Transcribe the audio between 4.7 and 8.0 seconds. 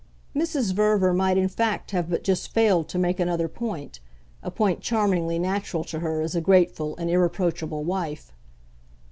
charmingly natural to her as a grateful and irreproachable